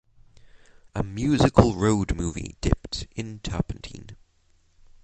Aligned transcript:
A 0.95 1.03
musical 1.03 1.75
road 1.75 2.15
movie 2.15 2.55
dipped 2.59 3.05
in 3.15 3.37
turpentine. 3.37 4.17